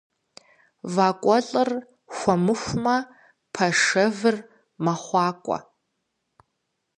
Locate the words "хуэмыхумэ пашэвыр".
2.15-4.35